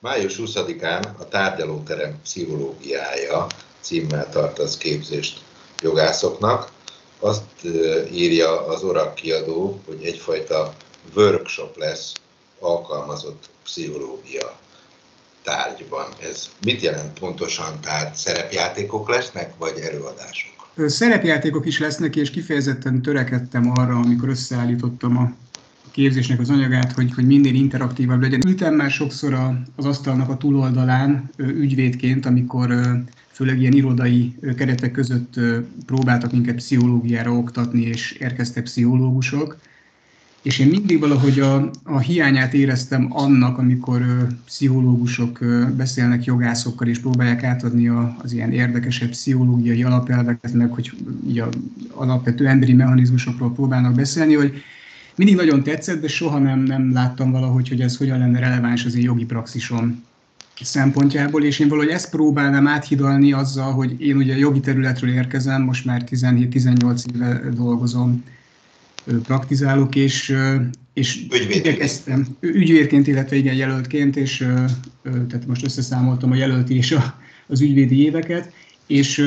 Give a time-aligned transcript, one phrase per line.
[0.00, 3.46] Május 20-án a tárgyalóterem pszichológiája
[3.80, 5.40] címmel tartasz képzést
[5.82, 6.70] jogászoknak.
[7.18, 7.64] Azt
[8.12, 10.74] írja az Orak kiadó, hogy egyfajta
[11.14, 12.12] workshop lesz
[12.58, 14.56] alkalmazott pszichológia
[15.42, 16.06] tárgyban.
[16.22, 17.80] Ez mit jelent pontosan?
[17.80, 20.52] Tehát szerepjátékok lesznek, vagy előadások?
[20.86, 25.47] Szerepjátékok is lesznek, és kifejezetten törekedtem arra, amikor összeállítottam a
[25.98, 28.40] képzésnek az anyagát, hogy, hogy minél interaktívabb legyen.
[28.46, 29.38] Ültem már sokszor
[29.76, 32.74] az asztalnak a túloldalán ügyvédként, amikor
[33.30, 35.34] főleg ilyen irodai keretek között
[35.86, 39.58] próbáltak minket pszichológiára oktatni, és érkeztek pszichológusok.
[40.42, 46.88] És én mindig valahogy a, a hiányát éreztem annak, amikor ö, pszichológusok ö, beszélnek jogászokkal,
[46.88, 50.92] és próbálják átadni a, az ilyen érdekesebb pszichológiai alapelveket, meg hogy
[51.28, 51.48] így a
[51.94, 54.62] alapvető emberi mechanizmusokról próbálnak beszélni, hogy
[55.18, 58.94] mindig nagyon tetszett, de soha nem, nem láttam valahogy, hogy ez hogyan lenne releváns az
[58.94, 60.06] én jogi praxisom
[60.60, 65.84] szempontjából, és én valahogy ezt próbálnám áthidalni azzal, hogy én ugye jogi területről érkezem, most
[65.84, 68.24] már 17-18 éve dolgozom
[69.22, 70.36] praktizálok, és,
[70.92, 72.26] és igyekeztem.
[72.40, 74.36] Ügyvédként, illetve igen, jelöltként, és
[75.02, 78.52] tehát most összeszámoltam a jelölti és a, az ügyvédi éveket,
[78.86, 79.24] és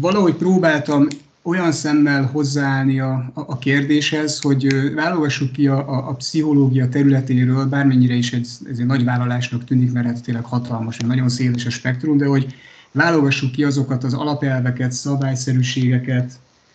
[0.00, 1.06] valahogy próbáltam
[1.46, 8.14] olyan szemmel hozzáállni a, a kérdéshez, hogy válogassuk ki a, a, a pszichológia területéről, bármennyire
[8.14, 12.16] is egy, ez egy nagy vállalásnak tűnik, mert hát tényleg hatalmas, nagyon széles a spektrum,
[12.16, 12.54] de hogy
[12.92, 16.32] válogassuk ki azokat az alapelveket, szabályszerűségeket,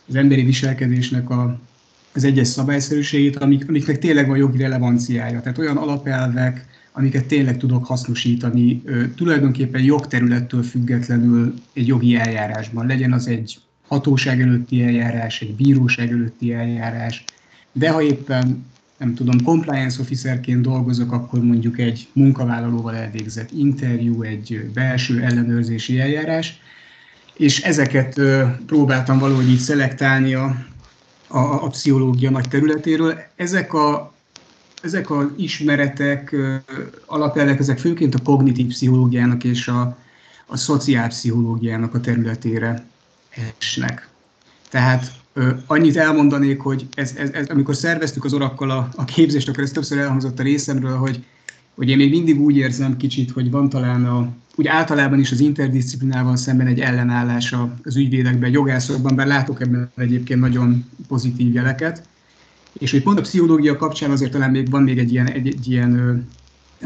[0.07, 1.59] az emberi viselkedésnek a,
[2.13, 5.41] az egyes szabályszerűségét, amik, amiknek tényleg van jogi relevanciája.
[5.41, 8.81] Tehát olyan alapelvek, amiket tényleg tudok hasznosítani,
[9.15, 12.85] tulajdonképpen jogterülettől függetlenül egy jogi eljárásban.
[12.85, 13.59] Legyen az egy
[13.91, 17.23] hatóság előtti eljárás, egy bíróság előtti eljárás,
[17.71, 18.65] de ha éppen
[18.97, 26.59] nem tudom, compliance officerként dolgozok, akkor mondjuk egy munkavállalóval elvégzett interjú, egy belső ellenőrzési eljárás,
[27.33, 28.21] és ezeket
[28.65, 30.55] próbáltam valahogy így szelektálni a,
[31.27, 33.19] a, a pszichológia nagy területéről.
[33.35, 34.13] Ezek a
[34.81, 36.35] ezek az ismeretek,
[37.05, 39.97] alapelvek, ezek főként a kognitív pszichológiának és a,
[40.45, 42.90] a szociálpszichológiának a területére
[43.57, 44.09] esnek.
[44.69, 45.11] Tehát
[45.65, 49.71] annyit elmondanék, hogy ez, ez, ez, amikor szerveztük az orakkal a, a képzést, akkor ez
[49.71, 51.23] többször elhangzott a részemről, hogy,
[51.75, 55.39] hogy én még mindig úgy érzem kicsit, hogy van talán a, úgy általában is az
[55.39, 62.03] interdisciplinával szemben egy ellenállás az ügyvédekben, jogászokban, bár látok ebben egyébként nagyon pozitív jeleket.
[62.79, 65.67] És hogy pont a pszichológia kapcsán azért talán még van még egy ilyen, egy, egy
[65.67, 66.15] ilyen ö,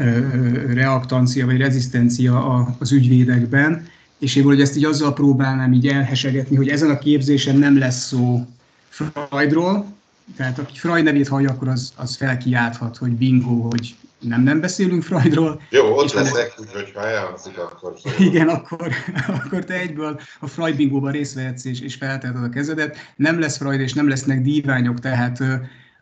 [0.02, 3.86] ö, reaktancia vagy rezisztencia az ügyvédekben,
[4.18, 8.06] és én valahogy ezt így azzal próbálnám így elhesegetni, hogy ezen a képzésen nem lesz
[8.06, 8.46] szó
[8.88, 9.94] Freudról,
[10.36, 15.02] tehát aki Freud nevét hallja, akkor az, az felkiálthat, hogy bingo, hogy nem, nem beszélünk
[15.02, 15.60] Freudról.
[15.70, 18.26] Jó, ott leszek, úgyhogy ha elhangzik, akkor szóval.
[18.26, 18.92] Igen, akkor,
[19.44, 22.96] akkor te egyből a Freud bingóban részt vehetsz és, és felteheted a kezedet.
[23.16, 25.42] Nem lesz Freud és nem lesznek díványok, tehát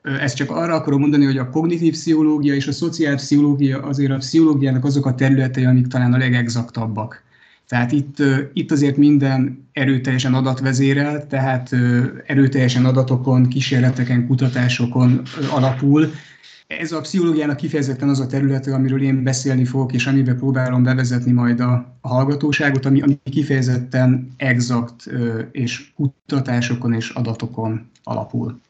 [0.03, 4.85] ezt csak arra akarom mondani, hogy a kognitív pszichológia és a szociálpszichológia azért a pszichológiának
[4.85, 7.23] azok a területei, amik talán a legexaktabbak.
[7.69, 8.17] Tehát itt,
[8.53, 11.71] itt azért minden erőteljesen adatvezérel, tehát
[12.27, 16.13] erőteljesen adatokon, kísérleteken, kutatásokon alapul,
[16.67, 21.33] ez a pszichológiának kifejezetten az a területe, amiről én beszélni fogok, és amiben próbálom bevezetni
[21.33, 25.11] majd a, a hallgatóságot, ami, ami kifejezetten exakt
[25.53, 28.61] és kutatásokon és adatokon alapul.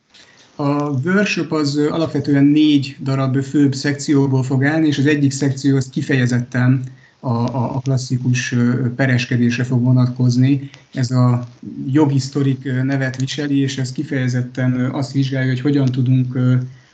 [0.57, 5.89] A workshop az alapvetően négy darab főbb szekcióból fog állni, és az egyik szekció az
[5.89, 6.83] kifejezetten
[7.25, 8.55] a, a, klasszikus
[8.97, 10.71] pereskedésre fog vonatkozni.
[10.93, 11.49] Ez a
[11.87, 16.39] joghisztorik nevet viseli, és ez kifejezetten azt vizsgálja, hogy hogyan tudunk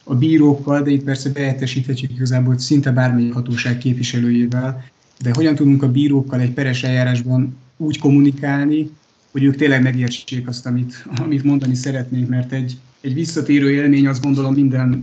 [0.04, 4.84] a bírókkal, de itt persze behetesíthetjük igazából szinte bármelyik hatóság képviselőjével,
[5.20, 8.90] de hogyan tudunk a bírókkal egy peres eljárásban úgy kommunikálni,
[9.30, 14.22] hogy ők tényleg megértsék azt, amit, amit mondani szeretnénk, mert egy, egy visszatérő élmény azt
[14.22, 15.00] gondolom minden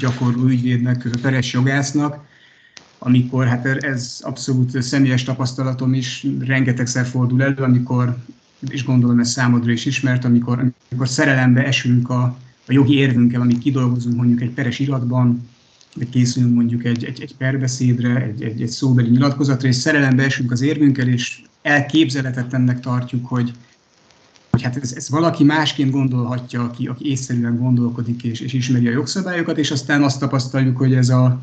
[0.00, 2.26] gyakorló ügyvédnek, peres jogásznak,
[2.98, 8.16] amikor, hát ez abszolút személyes tapasztalatom is, rengetegszer fordul elő, amikor,
[8.68, 12.22] és gondolom ez számodra is ismert, amikor, amikor szerelembe esünk a,
[12.66, 15.48] a jogi érvünkkel, amit kidolgozunk mondjuk egy peres iratban,
[15.94, 20.50] vagy készülünk mondjuk egy, egy, egy perbeszédre, egy, egy, egy szóbeli nyilatkozatra, és szerelembe esünk
[20.50, 23.52] az érvünkkel, és elképzelhetetlennek tartjuk, hogy,
[24.50, 28.90] hogy hát ez, ez valaki másként gondolhatja, aki, aki észszerűen gondolkodik és, és ismeri a
[28.90, 31.40] jogszabályokat, és aztán azt tapasztaljuk, hogy ez a,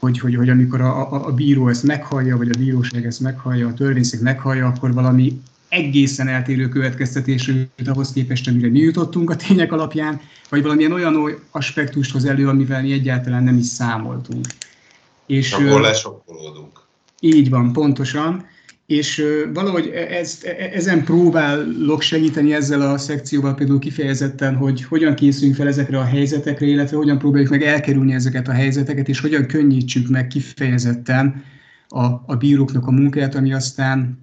[0.00, 3.68] hogy, hogy, hogy amikor a, a, a bíró ezt meghallja, vagy a bíróság ezt meghallja,
[3.68, 9.72] a törvényszék meghallja, akkor valami egészen eltérő következtetésről ahhoz képest, amire mi jutottunk a tények
[9.72, 14.46] alapján, vagy valamilyen olyan aspektust hoz elő, amivel mi egyáltalán nem is számoltunk.
[15.26, 16.80] És akkor lesokkolódunk.
[17.20, 18.46] Így van, pontosan.
[18.90, 25.14] És valahogy e, ez, e, ezen próbálok segíteni ezzel a szekcióval például kifejezetten, hogy hogyan
[25.14, 29.46] készüljünk fel ezekre a helyzetekre, illetve hogyan próbáljuk meg elkerülni ezeket a helyzeteket, és hogyan
[29.46, 31.44] könnyítsük meg kifejezetten
[31.88, 34.18] a, a bíróknak a munkáját, ami aztán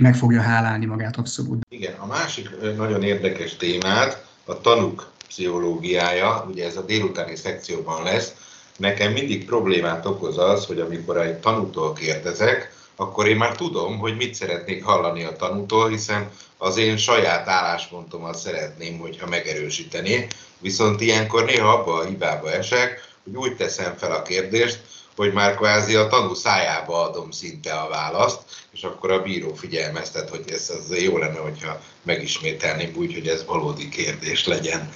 [0.00, 1.66] meg fogja hálálni magát abszolút.
[1.68, 8.34] Igen, a másik nagyon érdekes témát a tanúk pszichológiája, ugye ez a délutáni szekcióban lesz,
[8.76, 14.16] nekem mindig problémát okoz az, hogy amikor egy tanútól kérdezek, akkor én már tudom, hogy
[14.16, 20.26] mit szeretnék hallani a tanútól, hiszen az én saját álláspontomat szeretném, hogyha megerősíteni.
[20.58, 24.80] Viszont ilyenkor néha abba a hibába esek, hogy úgy teszem fel a kérdést,
[25.16, 28.38] hogy már kvázi a tanú szájába adom szinte a választ,
[28.72, 33.44] és akkor a bíró figyelmeztet, hogy ez az jó lenne, hogyha megismételnénk úgy, hogy ez
[33.44, 34.92] valódi kérdés legyen.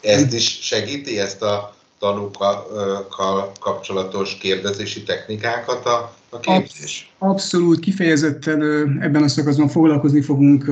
[0.00, 7.12] Ezt is segíti, ezt a tanúkkal kapcsolatos kérdezési technikákat a, a képzés?
[7.18, 8.62] Abszolút, kifejezetten
[9.00, 10.70] ebben a szakaszban foglalkozni fogunk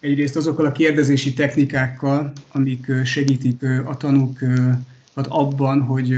[0.00, 6.14] egyrészt azokkal a kérdezési technikákkal, amik segítik a tanúkat abban, hogy,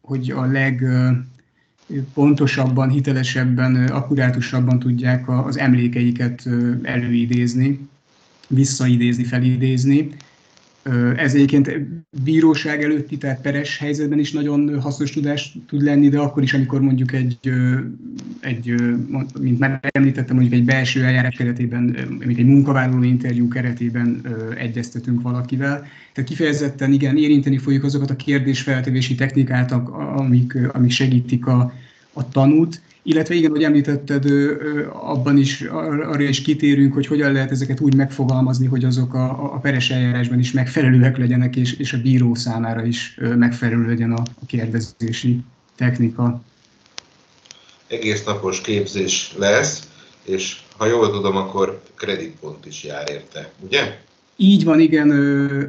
[0.00, 6.48] hogy a legpontosabban, hitelesebben, akkurátusabban tudják az emlékeiket
[6.82, 7.88] előidézni,
[8.48, 10.16] visszaidézni, felidézni
[11.16, 11.70] ez egyébként
[12.24, 16.80] bíróság előtti, tehát peres helyzetben is nagyon hasznos tudás tud lenni, de akkor is, amikor
[16.80, 17.38] mondjuk egy,
[18.40, 18.74] egy
[19.40, 24.26] mint már említettem, mondjuk egy belső eljárás keretében, mondjuk egy munkavállaló interjú keretében
[24.56, 25.86] egyeztetünk valakivel.
[26.12, 29.72] Tehát kifejezetten igen, érinteni fogjuk azokat a kérdésfeltevési technikát,
[30.16, 31.72] amik, amik segítik a,
[32.18, 34.24] a tanút, illetve igen, hogy említetted,
[34.92, 39.58] abban is arra is kitérünk, hogy hogyan lehet ezeket úgy megfogalmazni, hogy azok a, a
[39.58, 45.40] peres eljárásban is megfelelőek legyenek, és, és a bíró számára is megfelelő legyen a, kérdezési
[45.76, 46.42] technika.
[47.86, 49.88] Egész napos képzés lesz,
[50.22, 53.98] és ha jól tudom, akkor kreditpont is jár érte, ugye?
[54.40, 55.12] Így van, igen,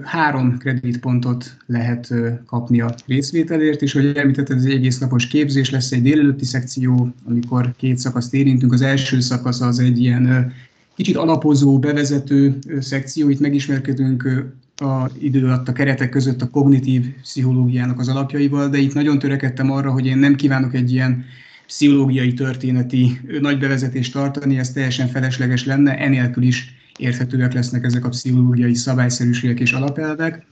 [0.03, 2.13] három kreditpontot lehet
[2.45, 7.13] kapni a részvételért, és hogy említetted, ez egy egész napos képzés, lesz egy délelőtti szekció,
[7.25, 8.73] amikor két szakaszt érintünk.
[8.73, 10.53] Az első szakasz az egy ilyen
[10.95, 14.45] kicsit alapozó, bevezető szekció, itt megismerkedünk
[14.75, 19.71] a idő alatt a keretek között a kognitív pszichológiának az alapjaival, de itt nagyon törekedtem
[19.71, 21.25] arra, hogy én nem kívánok egy ilyen
[21.65, 28.09] pszichológiai történeti nagy bevezetést tartani, ez teljesen felesleges lenne, enélkül is érthetőek lesznek ezek a
[28.09, 30.45] pszichológiai szabályszerűségek és alapelvek.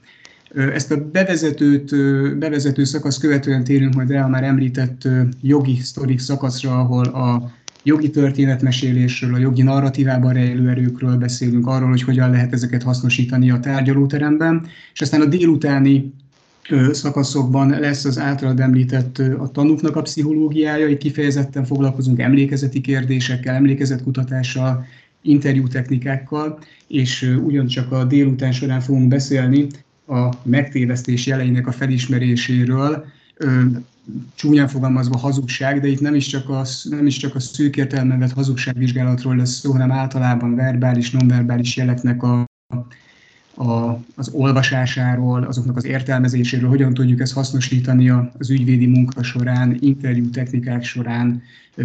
[0.54, 1.90] Ezt a bevezetőt,
[2.38, 5.08] bevezető szakasz követően térünk majd rá a már említett
[5.42, 7.52] jogi sztorik szakaszra, ahol a
[7.82, 13.60] jogi történetmesélésről, a jogi narratívában rejlő erőkről beszélünk, arról, hogy hogyan lehet ezeket hasznosítani a
[13.60, 16.12] tárgyalóteremben, és aztán a délutáni
[16.92, 24.86] szakaszokban lesz az általad említett a tanúknak a pszichológiája, itt kifejezetten foglalkozunk emlékezeti kérdésekkel, emlékezetkutatással,
[25.28, 29.66] interjútechnikákkal, és ugyancsak a délután során fogunk beszélni
[30.06, 33.04] a megtévesztés jeleinek a felismeréséről,
[34.34, 38.32] csúnyán fogalmazva hazugság, de itt nem is csak a, nem is csak a szűk értelmevet
[38.32, 42.44] hazugságvizsgálatról lesz szó, hanem általában verbális, nonverbális jeleknek a,
[43.54, 48.08] a, az olvasásáról, azoknak az értelmezéséről, hogyan tudjuk ezt hasznosítani
[48.38, 51.42] az ügyvédi munka során, interjú technikák során,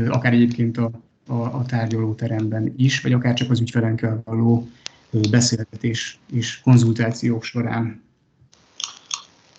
[0.07, 0.91] akár egyébként a
[1.27, 4.67] a, a tárgyalóteremben is, vagy akár csak az ügyfelenkkel való
[5.29, 8.01] beszélgetés és konzultációk során.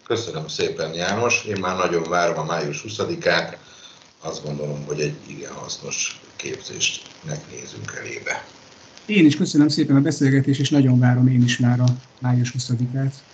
[0.02, 3.58] Köszönöm szépen János, én már nagyon várom a május 20-át,
[4.20, 8.44] azt gondolom, hogy egy igen hasznos képzésnek nézünk elébe.
[9.06, 11.86] Én is köszönöm szépen a beszélgetést, és nagyon várom én is már a
[12.18, 13.14] május 20-át.